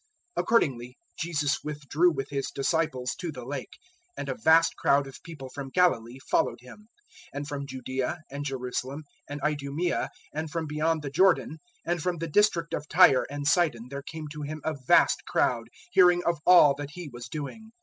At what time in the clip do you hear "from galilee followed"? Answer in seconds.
5.53-6.57